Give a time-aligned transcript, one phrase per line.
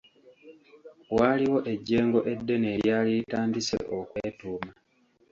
[1.15, 4.71] Waaliwo ejjengo eddene eryali litandise okwetuuma.